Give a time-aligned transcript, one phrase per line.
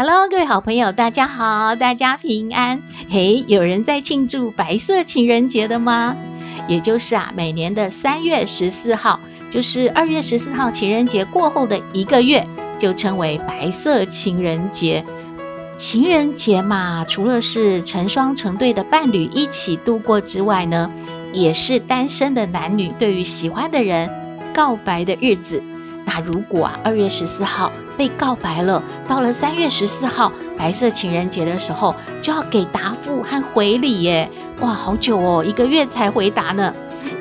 [0.00, 2.80] Hello，各位好朋友，大家好，大家平安。
[3.10, 6.16] 嘿，有人在庆祝白色情人节的吗？
[6.68, 9.18] 也就是啊，每年的三月十四号，
[9.50, 12.46] 就是二月十四号情人节过后的一个月，
[12.78, 15.04] 就称为白色情人节。
[15.74, 20.92] 情人节嘛，除了是成双成对的伴侣一起度过之外呢，
[21.32, 24.08] 也是单身的男女对于喜欢的人
[24.54, 25.60] 告白的日子。
[26.04, 34.30] 那如果啊，二月十四号被告白了，到了三月十四号白色情人节的时候，就要给答复和回礼耶！
[34.60, 36.72] 哇，好久哦，一个月才回答呢。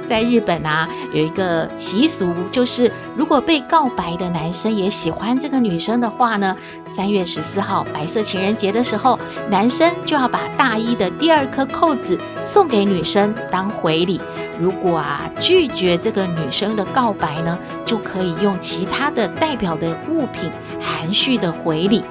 [0.08, 6.55] 在日本啊，有一个习俗，就是如果被告白的男生也喜欢这个女生的话呢，
[6.88, 14.22] 三月十四号白色情人节的时候，男生就要把大衣的第二颗扣子送给女生当回礼。
[14.59, 20.49] 如果啊拒绝这个女生的告白呢，就可以用其他的代表的物品
[20.81, 22.03] 含蓄的回礼。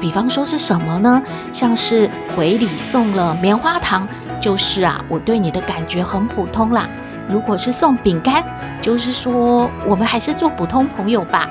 [0.00, 1.22] 比方说是什么呢？
[1.52, 4.08] 像是回礼送了棉花糖，
[4.40, 6.88] 就是啊我对你的感觉很普通啦。
[7.30, 8.44] 如果是送饼干，
[8.80, 11.48] 就是说我们还是做普通朋友吧，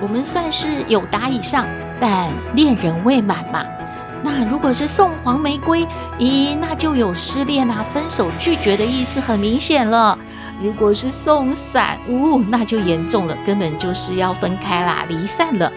[0.00, 1.66] 我们算是友达以上，
[2.00, 3.64] 但恋人未满嘛。
[4.22, 5.86] 那如果是送黄玫瑰，
[6.18, 10.18] 咦，那就有失恋啊、分手、拒绝的意思，很明显了。
[10.62, 15.72] 如果是送伞，呜，那就严重了，根本就是要分开啦、离散了。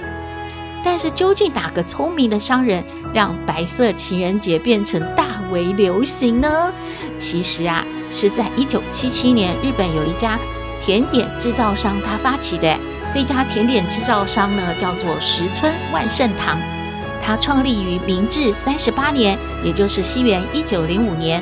[0.84, 6.74] 但是究竟哪个聪明的商人让白色情人节变成大为流行呢？
[7.18, 10.38] 其实啊，是在一九七七年，日本有一家
[10.82, 12.78] 甜点制造商他发起的。
[13.14, 16.60] 这家甜点制造商呢，叫做石村万盛堂，
[17.22, 21.42] 他创立于明治三十八年，也就是西元一九零五年。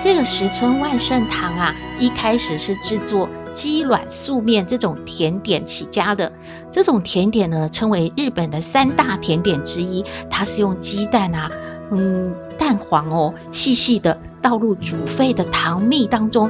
[0.00, 6.32] 这个石村万盛堂啊，一开始是制作鸡卵素面这种甜点起家的。
[6.70, 10.04] 这种甜点呢，称为日本的三大甜点之一。
[10.30, 11.50] 它是用鸡蛋啊，
[11.90, 16.48] 嗯，蛋黄哦，细细的倒入煮沸的糖蜜当中，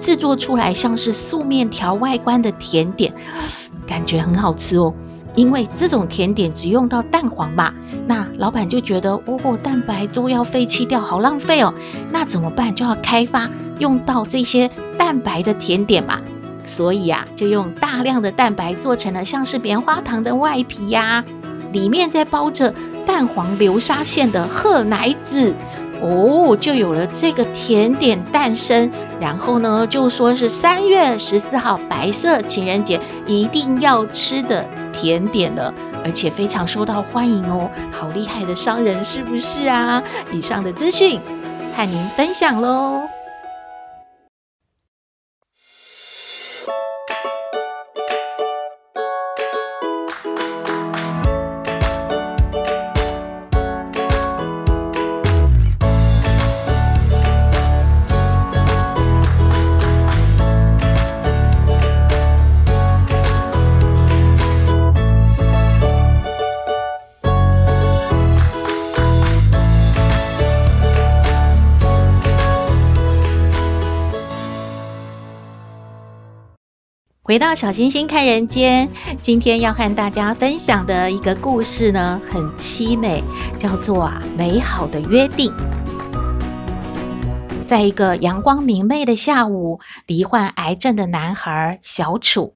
[0.00, 3.12] 制作出来像是素面条外观的甜点，
[3.84, 4.94] 感觉很好吃哦。
[5.34, 7.74] 因为这种甜点只用到蛋黄嘛，
[8.06, 11.74] 那老板就觉得哦，蛋白都要废弃掉，好浪费哦。
[12.12, 12.72] 那怎么办？
[12.72, 13.50] 就要开发
[13.80, 16.20] 用到这些蛋白的甜点嘛。
[16.64, 21.24] 所以啊，就用大量的蛋白做成了像是棉花糖的外皮呀，
[21.72, 22.74] 里面再包着
[23.06, 25.54] 蛋黄流沙馅的贺奶子。
[26.02, 28.90] 哦，就有了这个甜点诞生。
[29.20, 35.72] 然后呢，就说是三月十四号白色情人节一定要吃的甜点了，
[36.04, 37.70] 而且非常受到欢迎哦。
[37.92, 40.02] 好厉害的商人是不是啊？
[40.32, 41.20] 以上的资讯
[41.74, 43.08] 和您分享喽。
[77.26, 78.86] 回到小星星看人间，
[79.22, 83.24] 今天要和大家分享的一个故事呢，很凄美，
[83.58, 85.50] 叫做啊美好的约定。
[87.66, 92.52] 在一个阳光明媚的下午，罹患癌症的男孩小楚，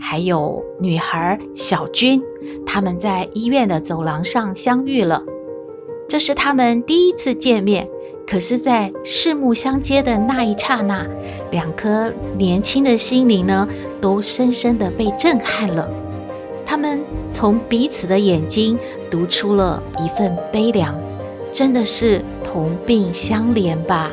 [0.00, 2.22] 还有女孩小军，
[2.64, 5.24] 他们在医院的走廊上相遇了。
[6.08, 7.88] 这是他们第一次见面。
[8.26, 11.06] 可是，在四目相接的那一刹那，
[11.52, 13.68] 两颗年轻的心灵呢，
[14.00, 15.88] 都深深的被震撼了。
[16.66, 17.00] 他们
[17.30, 18.76] 从彼此的眼睛
[19.08, 20.92] 读出了一份悲凉，
[21.52, 24.10] 真的是同病相怜吧？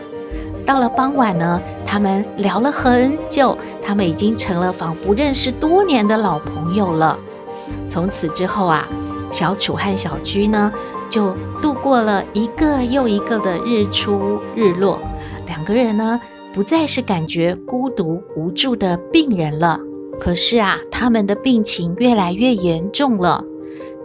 [0.64, 7.18] 到了傍晚呢，他们聊了很久，他们已经成了仿佛认识多年的老朋友了。
[7.90, 8.88] 从此之后啊，
[9.32, 10.72] 小楚和小居呢，
[11.14, 15.00] 就度过了一个又一个的日出日落，
[15.46, 16.20] 两个人呢，
[16.56, 19.80] 不再是感觉孤独无助的病人了。
[20.20, 23.44] 可是啊，他们的病情越来越严重了，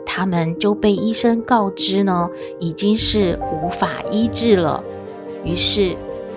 [0.05, 2.28] 他们就被医生告知呢，
[2.60, 4.84] 已经是无法医治了。
[5.44, 5.96] 于是，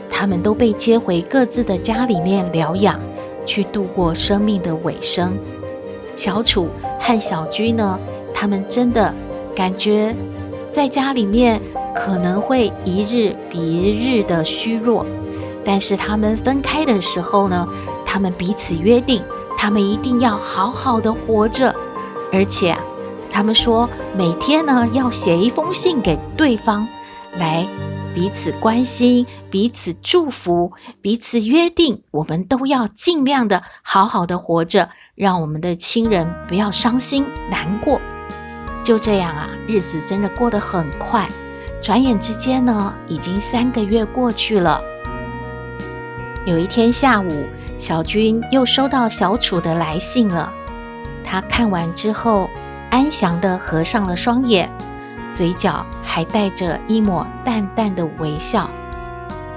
[0.09, 2.97] 他们都被接回各自的家里面疗养，
[3.43, 5.37] 去度过生命的尾声。
[6.15, 7.99] 小楚和小居呢，
[8.33, 9.13] 他们真的
[9.53, 10.15] 感觉
[10.71, 11.61] 在家里面
[11.95, 15.05] 可能会一日比一日的虚弱，
[15.65, 17.67] 但是他们分开的时候呢，
[18.05, 19.21] 他们彼此约定。
[19.57, 21.75] 他们一定要好好的活着，
[22.33, 22.75] 而且
[23.29, 23.87] 他们说
[24.17, 26.87] 每天呢要写一封信给对方，
[27.37, 27.67] 来
[28.15, 38.01] 彼此关心、彼此祝福、彼此约定，我们都要尽量的好好的活着，让我们的亲人不要伤心难过。
[38.83, 41.27] 就这样啊，日子真的过得很快，
[41.81, 44.81] 转眼之间呢，已经三个月过去了。
[46.45, 47.45] 有一天下午，
[47.77, 50.51] 小军又收到小楚的来信了。
[51.23, 52.49] 他看完之后，
[52.89, 54.69] 安详地合上了双眼，
[55.31, 58.67] 嘴角还带着一抹淡淡的微笑。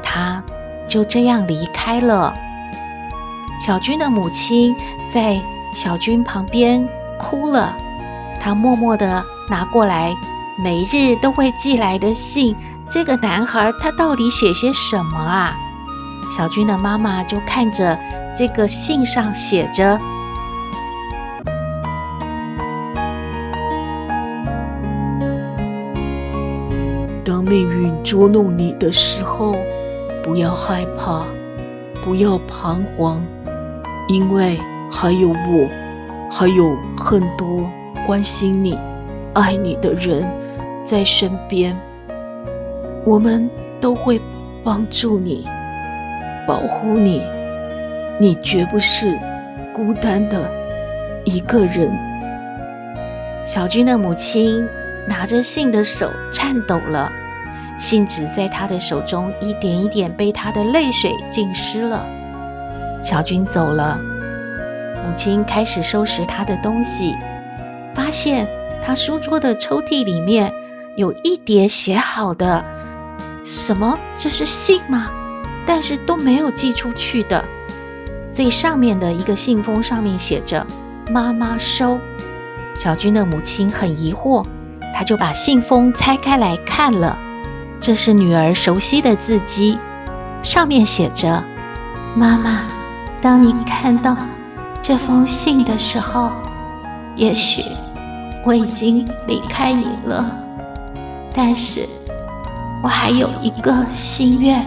[0.02, 0.44] 他
[0.86, 2.34] 就这样离开了。
[3.58, 4.76] 小军的母亲
[5.08, 5.40] 在
[5.72, 6.86] 小军旁边
[7.18, 7.74] 哭了。
[8.44, 10.14] 他默默地拿过来
[10.62, 12.54] 每日都会寄来的信。
[12.90, 15.56] 这个男孩他到底写些什么啊？
[16.30, 17.98] 小军的妈妈就看着
[18.36, 19.98] 这个信上写着
[27.24, 29.56] ：“当命运捉弄你的时候，
[30.22, 31.24] 不要害怕，
[32.04, 33.22] 不要彷徨，
[34.08, 35.66] 因为还有我，
[36.30, 37.66] 还有很多
[38.06, 38.78] 关心你、
[39.32, 40.24] 爱你的人
[40.84, 41.76] 在身边，
[43.04, 43.48] 我们
[43.80, 44.20] 都会
[44.62, 45.46] 帮助你。”
[46.46, 47.22] 保护你，
[48.20, 49.18] 你绝不是
[49.72, 50.50] 孤单的
[51.24, 51.90] 一个人。
[53.46, 54.68] 小军的母亲
[55.08, 57.10] 拿着信的手颤抖了，
[57.78, 62.04] 信纸在她的手中一点一点被她的泪水浸湿了。
[63.02, 63.98] 小军走了，
[64.96, 67.14] 母亲开始收拾她的东西，
[67.94, 68.48] 发现
[68.84, 70.52] 他书桌的抽屉里面
[70.96, 72.64] 有一叠写好的，
[73.44, 73.98] 什么？
[74.16, 75.10] 这是信吗？
[75.66, 77.44] 但是都没有寄出去的。
[78.32, 80.66] 最上面的一个信封上面写着
[81.08, 81.98] “妈妈收”。
[82.76, 84.44] 小军的母亲很疑惑，
[84.92, 87.16] 她就把信封拆开来看了。
[87.80, 89.78] 这是女儿熟悉的字迹，
[90.42, 91.44] 上面写着
[92.16, 92.62] ：“妈妈，
[93.22, 94.16] 当你看到
[94.82, 96.30] 这封信的时候，
[97.14, 97.62] 也许
[98.44, 100.30] 我已经离开你了，
[101.32, 101.80] 但是
[102.82, 104.64] 我还有一个心愿。”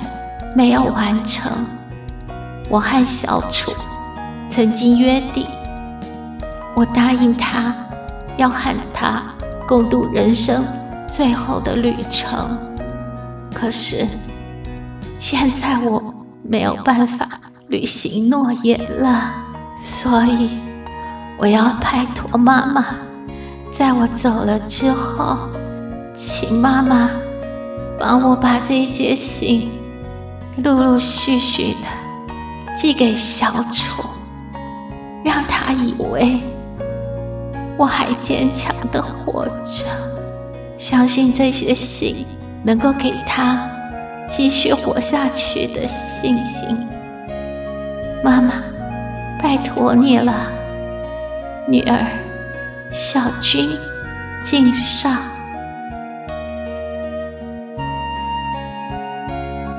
[0.55, 1.51] 没有完成。
[2.67, 3.71] 我和小楚
[4.49, 5.45] 曾经约定，
[6.73, 7.75] 我答应他
[8.37, 9.21] 要和他
[9.67, 10.63] 共度人生
[11.07, 12.57] 最后的旅程。
[13.53, 14.07] 可是
[15.19, 16.01] 现在我
[16.41, 17.27] 没有办法
[17.67, 19.31] 履行诺言了，
[19.79, 20.57] 所以
[21.37, 22.83] 我要拜托妈妈，
[23.77, 25.37] 在我走了之后，
[26.15, 27.11] 请妈妈
[27.99, 29.69] 帮我把这些信。
[30.63, 34.09] 陆陆续续的寄给小楚，
[35.23, 36.41] 让他以为
[37.77, 39.85] 我还坚强的活着，
[40.79, 42.25] 相信这些信
[42.63, 43.69] 能够给他
[44.27, 46.75] 继续活下去的信心。
[48.23, 48.53] 妈妈，
[49.39, 50.33] 拜托你了，
[51.67, 52.07] 女儿，
[52.99, 53.69] 小军，
[54.41, 55.15] 敬上。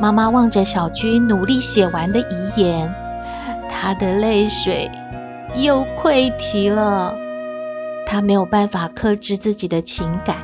[0.01, 2.95] 妈妈望着小军努力写完的遗言，
[3.69, 4.89] 她的泪水
[5.57, 7.17] 又溃堤了。
[8.07, 10.37] 她没有办法克制自己的情感，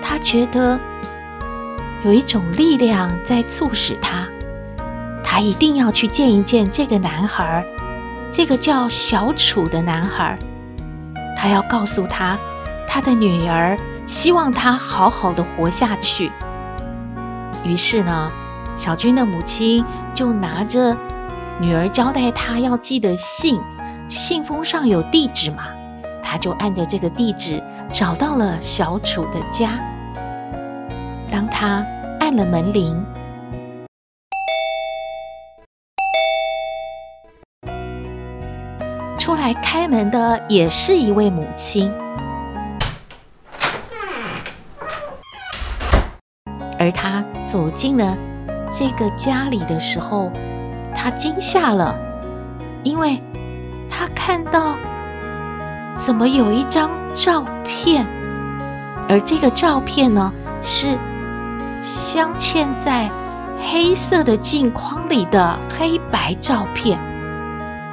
[0.00, 0.78] 她觉得
[2.04, 4.28] 有一种力量在促使她，
[5.24, 7.66] 她一定要去见一见这个男孩，
[8.30, 10.38] 这个叫小楚的男孩。
[11.40, 12.36] 他要告诉他，
[12.88, 16.32] 他的女儿希望他好好的活下去。
[17.64, 18.30] 于是呢，
[18.74, 20.96] 小军的母亲就拿着
[21.60, 23.60] 女儿交代他要寄的信，
[24.08, 25.62] 信封上有地址嘛，
[26.24, 29.78] 他就按着这个地址找到了小楚的家。
[31.30, 31.86] 当他
[32.18, 33.04] 按了门铃，
[39.28, 41.92] 出来开门的也是一位母亲，
[46.78, 48.16] 而她走进了。
[48.72, 50.32] 这个家里的时候，
[50.94, 51.94] 他惊吓了，
[52.82, 53.22] 因为
[53.90, 54.78] 他看到
[55.94, 58.06] 怎么有一张照片，
[59.10, 60.32] 而这个照片呢，
[60.62, 60.98] 是
[61.82, 63.10] 镶嵌在
[63.70, 66.98] 黑色的镜框里的黑白照片，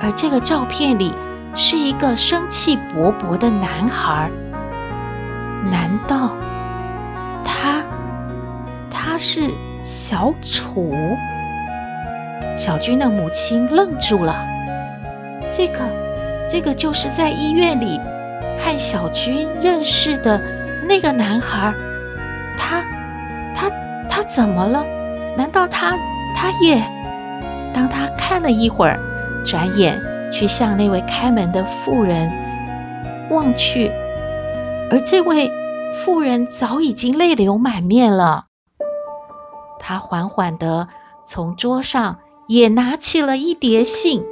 [0.01, 1.11] 而这个照片里
[1.55, 4.29] 是一个生气勃勃的男孩。
[5.71, 6.35] 难道
[7.43, 7.81] 他
[8.91, 9.49] 他是
[9.81, 10.93] 小楚？
[12.57, 14.45] 小军的母亲愣住了。
[15.51, 15.79] 这个
[16.47, 17.99] 这个就是在医院里
[18.59, 20.41] 和小军认识的
[20.87, 21.73] 那个男孩。
[22.57, 22.81] 他
[23.55, 23.69] 他
[24.07, 24.85] 他怎么了？
[25.37, 25.97] 难道他
[26.35, 26.81] 他也？
[27.73, 28.99] 当他看了一会儿，
[29.43, 29.99] 转眼
[30.31, 32.31] 去向那位开门的妇人
[33.29, 33.89] 望去，
[34.91, 35.51] 而这位
[35.93, 38.45] 妇人早已经泪流满面了。
[39.79, 40.87] 他缓缓地
[41.23, 44.23] 从桌上也拿起了一叠信，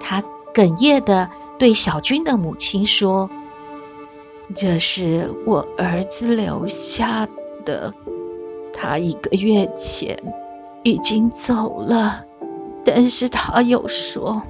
[0.00, 0.22] 他
[0.54, 1.28] 哽咽地
[1.58, 3.28] 对小军的母亲说
[4.54, 7.28] ：“这是我儿子留下
[7.64, 7.92] 的。”
[8.72, 10.18] 他一个月前
[10.82, 12.24] 已经走了，
[12.84, 14.42] 但是他又说，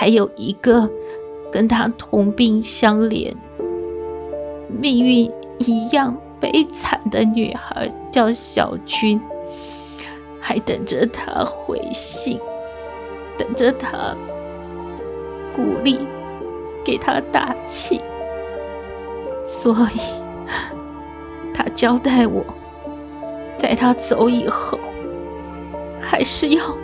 [0.00, 0.88] 还有一个
[1.52, 3.34] 跟他同病相怜、
[4.66, 9.20] 命运一样悲惨的女孩，叫小军，
[10.40, 12.40] 还等着他回信，
[13.36, 14.16] 等着他
[15.54, 15.98] 鼓励，
[16.82, 18.00] 给他打气，
[19.44, 20.00] 所以
[21.52, 22.42] 他交代我。
[23.58, 24.80] 在他走以后，
[26.00, 26.74] 还是要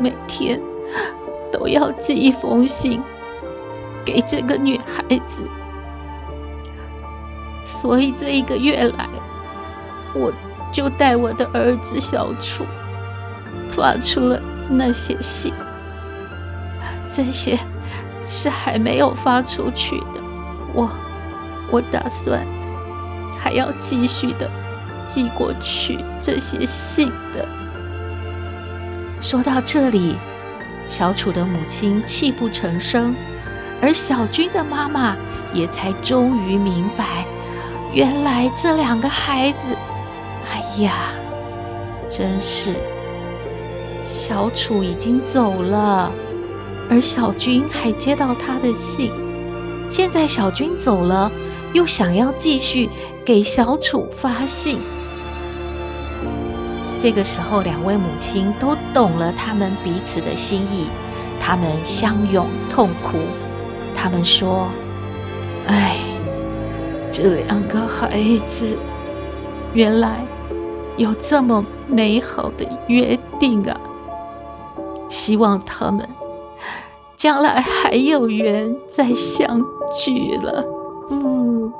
[0.00, 0.58] 每天
[1.62, 3.00] 都要寄一封信
[4.04, 5.44] 给这个女孩子。
[7.64, 9.08] 所以这一个月来，
[10.12, 10.32] 我
[10.72, 12.64] 就带我的儿子小楚
[13.70, 15.54] 发出了那些信。
[17.12, 17.56] 这些
[18.26, 20.20] 是还没有发出去的，
[20.74, 20.90] 我
[21.70, 22.44] 我打算
[23.38, 24.50] 还要继续的。
[25.04, 27.46] 寄过去这些信的。
[29.20, 30.16] 说到这里，
[30.86, 33.14] 小楚的母亲泣不成声，
[33.80, 35.16] 而小军的妈妈
[35.54, 37.24] 也才终于明白，
[37.92, 39.76] 原来这两个孩子，
[40.50, 41.12] 哎呀，
[42.08, 42.74] 真是，
[44.02, 46.12] 小楚已经走了，
[46.90, 49.10] 而小军还接到他的信，
[49.88, 51.30] 现在小军走了，
[51.72, 52.90] 又想要继续
[53.24, 54.78] 给小楚发信。
[57.02, 60.86] 这个时候，两位母亲都懂了他们彼此的心意，
[61.40, 63.18] 他们相拥痛哭。
[63.92, 64.68] 他们说
[65.66, 65.98] ：“哎，
[67.10, 68.78] 这两个孩子
[69.72, 70.24] 原来
[70.96, 73.76] 有这么美好的约定啊！
[75.08, 76.08] 希望他们
[77.16, 79.60] 将来还有缘再相
[80.04, 80.64] 聚了。”
[81.10, 81.72] 嗯，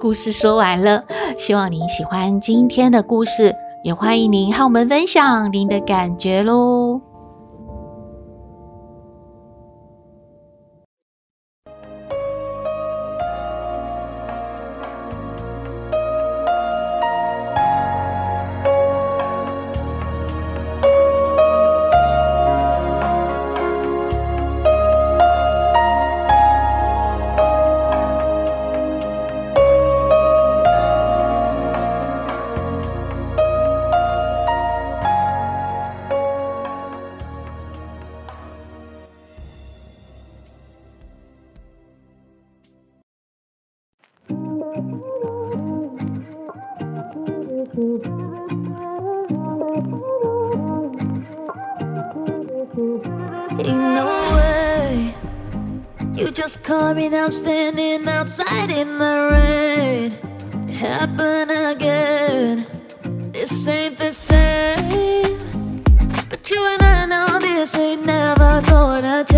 [0.00, 1.04] 故事说完了，
[1.38, 3.54] 希望您喜欢今天的故事。
[3.84, 7.13] 也欢迎您和我们分享您的感觉喽。
[52.76, 55.14] Ain't no way.
[56.16, 60.12] You just called me now, standing outside in the rain.
[60.68, 62.66] It happened again.
[63.30, 65.84] This ain't the same.
[66.28, 69.33] But you and I know this ain't never gonna change.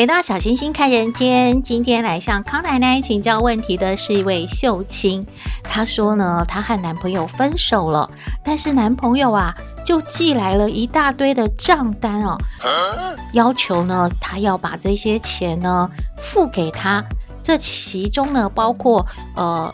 [0.00, 5.26] 回到小星星看人间，今天来向康奶奶请教问题的是一位秀清。
[5.62, 8.10] 她说呢，她和男朋友分手了，
[8.42, 9.54] 但是男朋友啊，
[9.84, 12.38] 就寄来了一大堆的账单哦，
[13.34, 17.04] 要求呢，她要把这些钱呢付给他。
[17.42, 19.70] 这其中呢，包括呃，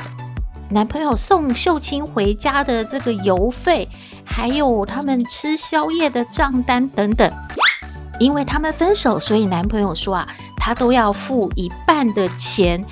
[0.69, 3.89] 男朋友送秀清回家的这个邮费，
[4.25, 7.33] 还有他们吃宵夜的账单等等。
[8.19, 12.83] 因为他们分手，所以男朋友说啊，他都要付一半的钱。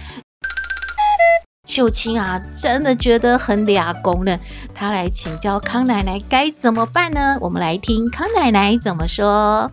[1.67, 4.39] 秀清啊，真的觉得很两光呢。
[4.75, 7.39] 他来请教康奶奶该怎么办呢？
[7.41, 9.71] 我们来听康奶奶怎么说。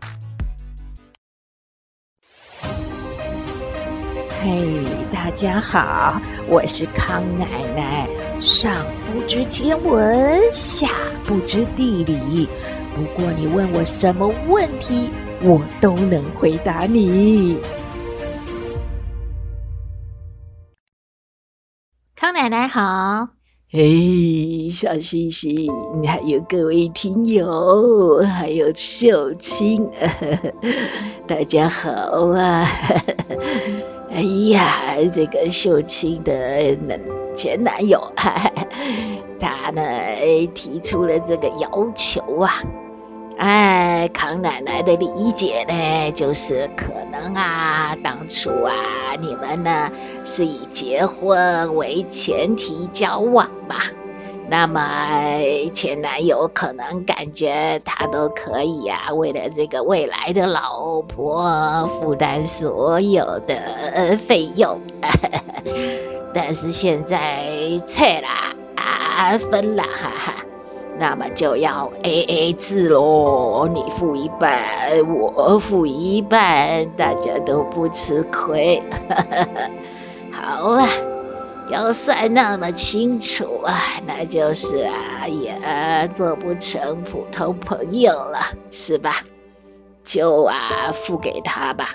[4.42, 8.08] 嘿，大家好，我是康奶奶。
[8.40, 8.74] 上
[9.14, 10.88] 不知天文，下
[11.26, 12.48] 不知地理，
[12.96, 15.12] 不过你问我什么问题，
[15.44, 17.58] 我都能回答你。
[22.16, 23.28] 康奶奶好，
[23.72, 25.74] 嘿，小星星，
[26.06, 29.90] 还有各位听友，还有秀清，
[31.26, 31.90] 大家好
[32.38, 32.70] 啊！
[34.14, 34.22] 哎
[34.52, 36.78] 呀，这个秀清的
[37.36, 38.00] 前男友，
[39.40, 39.82] 他呢
[40.54, 42.62] 提出了这个要求啊。
[43.42, 48.76] 哎，康奶奶的理解呢，就是可能啊，当初啊，
[49.20, 49.90] 你们呢
[50.24, 53.86] 是以结婚为前提交往吧？
[54.48, 54.80] 那么
[55.74, 64.80] 前男友可能感觉他都可以啊，为了这个未来的老婆负担所有的费用，
[66.32, 67.50] 但是现在
[67.88, 68.28] 拆了
[68.76, 70.41] 啊，分了，哈哈。
[71.02, 74.60] 那么就要 A A 制喽，你付一半，
[75.10, 78.80] 我付一半，大家都不吃亏。
[80.32, 80.88] 好啊，
[81.72, 88.38] 要算那么清楚啊，那就是啊，也做不成普通朋友了，
[88.70, 89.24] 是吧？
[90.04, 91.90] 就啊，付给他吧。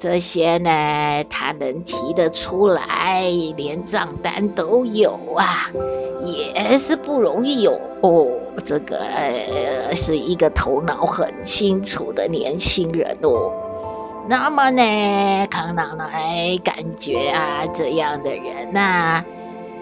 [0.00, 3.22] 这些呢，他能提得出来，
[3.54, 5.70] 连账单都有啊，
[6.24, 8.26] 也是不容易有哦。
[8.64, 8.98] 这个
[9.94, 13.52] 是一个头脑很清楚的年轻人哦。
[14.26, 19.24] 那么呢，康奶奶感觉啊，这样的人呐、啊。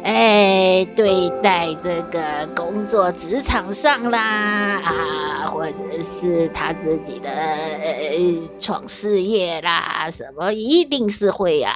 [0.04, 11.74] 哎，对待这个工作职场上啦，啊，或者是他自己的呃创事业啦，什么一定是会啊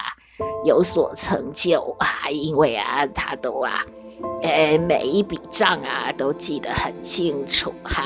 [0.65, 3.85] 有所成就啊，因为啊他都啊，
[4.43, 8.05] 哎每一笔账啊都记得很清楚哈。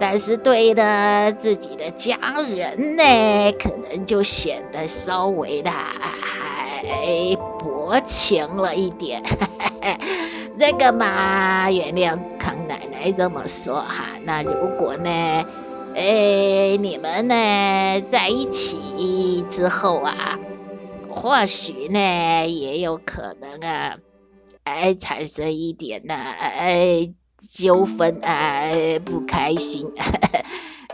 [0.00, 2.16] 但是对的自己的家
[2.48, 6.84] 人呢，可能就显得稍微的还
[7.88, 9.22] 薄情了一点。
[10.60, 14.04] 这个嘛，原谅康奶奶这么说哈。
[14.24, 15.10] 那如果呢，
[15.94, 17.34] 哎，你们呢
[18.10, 20.38] 在一起之后啊，
[21.08, 23.96] 或许呢也有可能啊，
[24.64, 27.10] 哎产生一点呢，哎。
[27.52, 28.68] 纠纷啊，
[29.04, 29.88] 不开心，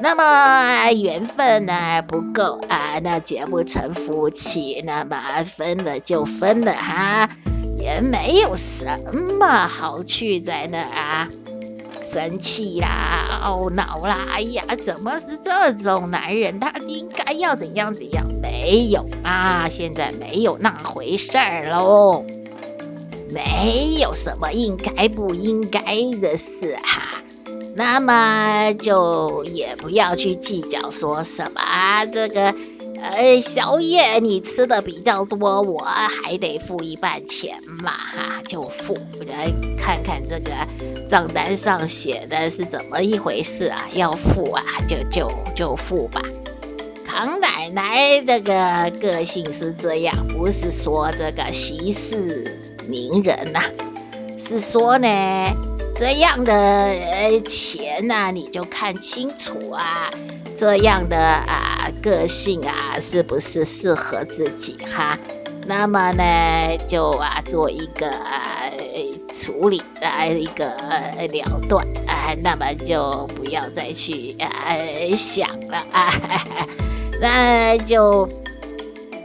[0.01, 7.31] 那么缘分呢不够啊，那结不成夫妻，那么分了就分了哈，
[7.77, 8.87] 也没有什
[9.39, 11.29] 么好去在那啊
[12.13, 14.27] 生气啦、懊恼啦。
[14.33, 16.59] 哎呀，怎么是这种男人？
[16.59, 18.27] 他应该要怎样怎样？
[18.43, 22.25] 没有啊，现在没有那回事儿喽。
[23.31, 25.81] 没有什么应该不应该
[26.21, 27.23] 的事哈，
[27.77, 32.55] 那么就也不要去计较说什么，这个
[33.01, 40.51] 呃宵夜你吃的比较多，我还得付一半钱嘛哈，就付来看看这个
[41.09, 46.23] 账单上写的是怎么一回事啊，要付啊就就就付吧。
[47.05, 52.61] 康奶奶这个个性是这样，不是说这个息事。
[52.87, 53.63] 宁人呐、
[54.37, 55.09] 是说呢，
[55.97, 60.11] 这样的呃钱呐、你就看清楚啊，
[60.59, 65.19] 这样的啊个性啊，是不是适合自己哈？
[65.67, 68.69] 那么呢，就啊做一个啊
[69.33, 74.77] 处理啊一个了断啊，那么就不要再去啊
[75.17, 76.13] 想了啊，
[77.21, 78.29] 那就。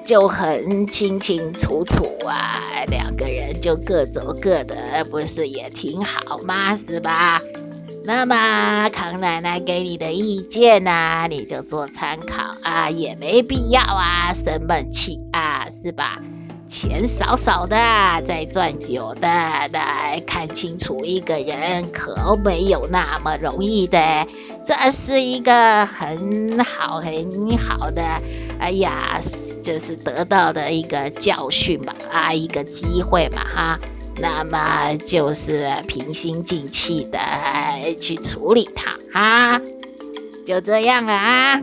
[0.09, 6.75] 就很清清楚楚啊，两个人就各走各的，不是也挺好吗？
[6.75, 7.39] 是吧？
[8.03, 16.17] 那么康奶奶给你的意见呢、你就做参考啊，也没必要啊生闷气啊，是吧？
[16.67, 17.75] 钱少少的
[18.27, 24.27] 再赚久的，来看清楚一个人可没有那么容易的，
[24.65, 28.01] 这是一个很好很好的，
[28.59, 29.21] 哎呀，
[29.63, 33.79] 就是得到的一个教训吧，啊，一个机会嘛，哈。
[34.21, 37.17] 那么就是平心静气的
[37.97, 39.61] 去处理它啊，
[40.45, 41.61] 就这样了啊。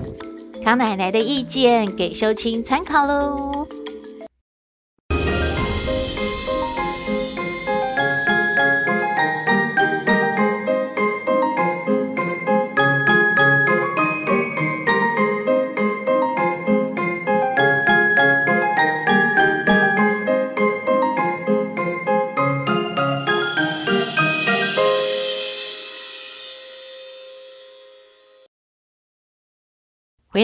[0.65, 3.69] 康奶奶的意见给秀清参考喽。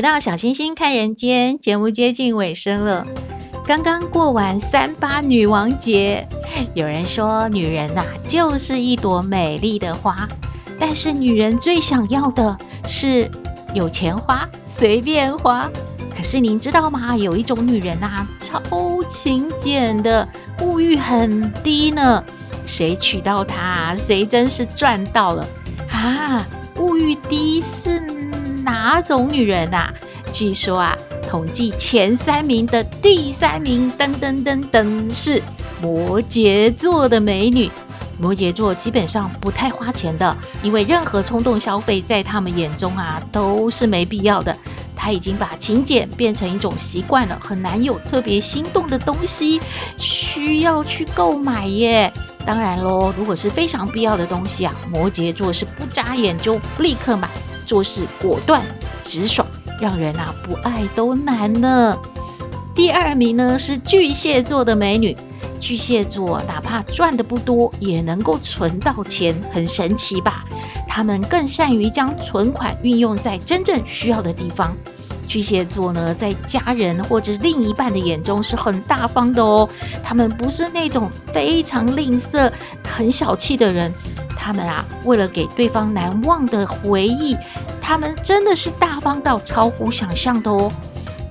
[0.03, 3.07] 回到小星星看人间节目接近尾声了，
[3.65, 6.27] 刚刚过完三八女王节，
[6.75, 10.29] 有人说女人呐、就是一朵美丽的花，
[10.81, 13.31] 但是女人最想要的是
[13.75, 15.71] 有钱花，随便花。
[16.17, 17.17] 可是您知道吗？
[17.17, 18.61] 有一种女人呐、超
[19.09, 20.29] 勤俭的，
[20.63, 22.25] 物欲很低呢。
[22.67, 25.47] 谁娶到她，谁真是赚到了
[25.93, 26.45] 啊！
[26.81, 28.03] 物欲低是。
[28.63, 29.95] 哪种女人呐、啊？
[30.33, 30.97] 据说啊，
[31.29, 35.43] 统计前三名的第三名，噔噔噔噔，是
[35.81, 37.71] 摩羯座的美女。
[38.19, 44.57] 摩羯座基本上不太花钱的，因为任何冲动消费在他们眼中啊都是没必要的。
[44.95, 49.61] 他已经把勤俭变成一种习惯了，很难有特别心动的东西
[49.99, 52.13] 需要去购买耶。
[52.47, 57.29] 当然喽，如果是非常必要的东西啊，摩羯座是不眨眼就立刻买。
[57.73, 58.61] 做事果断
[59.03, 59.49] 直爽，
[59.81, 61.97] 让人啊不爱都难呢。
[62.75, 65.17] 第二名呢是巨蟹座的美女，
[65.59, 70.45] 巨蟹座哪怕赚的不多，也能够存到钱，很神奇吧？
[70.87, 74.77] 他们更善于将存款运用在真正需要的地方。
[75.27, 79.67] 巨蟹座呢，在家人或者另一半的眼中是很大方的哦，
[80.05, 82.53] 他们不是那种非常吝啬、
[82.87, 83.91] 很小气的人。
[84.43, 87.37] 他们啊，为了给对方难忘的回忆，
[87.81, 90.73] 他们真的是大方到超乎想象的哦。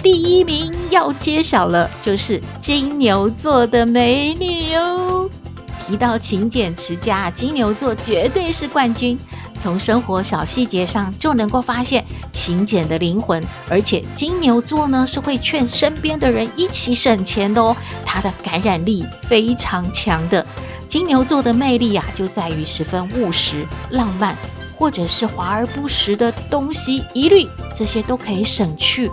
[0.01, 5.29] 第一名要揭晓了，就是金牛座的美女哦。
[5.77, 9.19] 提到勤俭持家，金牛座绝对是冠军。
[9.59, 17.75] 从生活小细节上就能够发现勤俭的灵魂，而且金牛座呢是会劝身边的人一起省钱的哦。
[18.03, 20.43] 他的感染力非常强的。
[20.91, 24.35] 金牛座的魅力啊，就在于十分务实、浪漫，
[24.77, 29.09] 或者是华而不实的东西，一律这些都可以省去，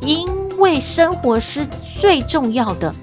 [0.00, 1.68] 因为生活是
[2.00, 2.94] 最重要的。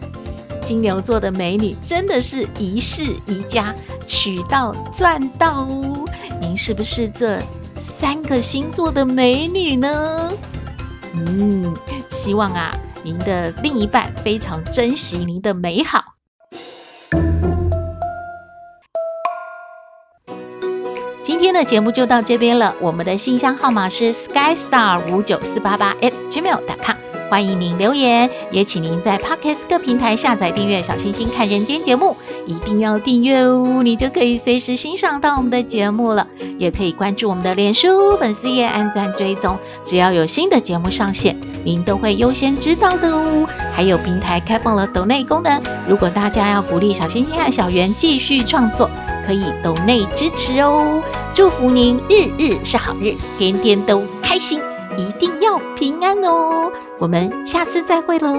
[0.63, 3.75] 金牛座的美女真的是一世宜家，
[4.07, 6.03] 娶到赚到哦。
[6.41, 7.39] 您是不是这
[7.77, 10.31] 三个星座的美女呢？
[11.13, 11.75] 嗯，
[12.09, 16.14] 希望啊，您的另一半非常珍惜您的美好。
[21.25, 22.75] 今天的节目就到这边了。
[22.79, 26.95] 我们的信箱号码是 skystar 五九四八八 at gmail.com，
[27.31, 36.27] 欢迎您留言，也请您在 Podcast 各平台下载订阅《小星星看人间》节目，一定要订阅哦，你就可以随时欣赏到我们的节目了。
[36.59, 43.49] 也可以关注我们的脸书粉丝页，按赞追踪，只要有新的节目上线，您都会优先知道的哦。
[43.73, 45.59] 还有平台开放了抖内功能，
[45.89, 48.88] 如果大家要鼓励小星星和小圆继续创作。
[49.25, 51.01] 可以抖内支持哦，
[51.33, 54.59] 祝福您日日是好日，天天都开心，
[54.97, 56.71] 一定要平安哦。
[56.99, 58.35] 我们下次再会喽。